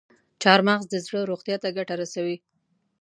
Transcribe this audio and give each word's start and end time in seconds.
چارمغز 0.41 0.85
د 0.89 0.95
زړه 1.05 1.19
روغتیا 1.31 1.55
ته 1.63 1.69
ګټه 1.77 1.95
رسوي. 2.01 2.37